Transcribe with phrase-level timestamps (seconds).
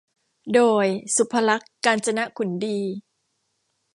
[0.53, 2.79] โดย สุภลักษณ์ กาญจนขุนดี